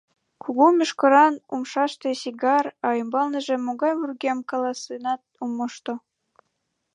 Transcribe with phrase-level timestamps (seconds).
[0.41, 5.93] Кугу мӱшкыран, умшаште сигар, а ӱмбалныже могай вургем— каласенат ом мошто.